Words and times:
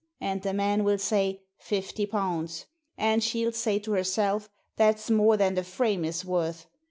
And 0.19 0.41
the 0.41 0.51
man 0.51 0.83
will 0.83 0.97
say,' 0.97 1.43
Fifty 1.59 2.07
pounds!' 2.07 2.65
And 2.97 3.23
she'll 3.23 3.51
say 3.51 3.77
to 3.77 3.91
herself, 3.91 4.49
'That's 4.75 5.11
more 5.11 5.37
than 5.37 5.53
the 5.53 5.63
frame 5.63 6.03
is 6.05 6.25
worth.' 6.25 6.65